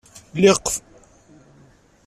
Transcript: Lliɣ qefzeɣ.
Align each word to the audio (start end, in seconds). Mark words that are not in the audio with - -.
Lliɣ 0.35 0.57
qefzeɣ. 0.59 0.87